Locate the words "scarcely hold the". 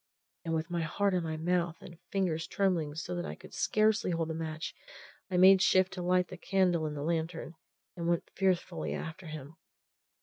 3.53-4.33